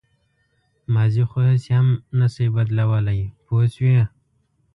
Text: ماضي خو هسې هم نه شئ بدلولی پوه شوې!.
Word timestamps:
ماضي 0.93 1.23
خو 1.29 1.39
هسې 1.49 1.71
هم 1.79 1.87
نه 2.19 2.27
شئ 2.33 2.47
بدلولی 2.55 3.21
پوه 3.45 3.63
شوې!. 3.75 4.01